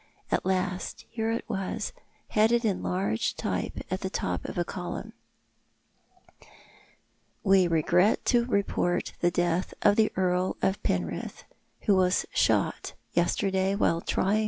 [0.31, 1.93] At last, here it was,
[2.29, 5.13] headed in large type, at the top of a column
[7.43, 11.43] —"We regret to report the death of the Earl of Penrith,
[11.81, 14.39] who was shot yesterday evening while trying t?